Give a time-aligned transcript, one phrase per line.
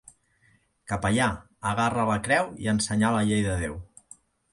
[0.91, 1.27] Capellà,
[1.71, 3.77] agarra la creu i a ensenyar la llei de Déu.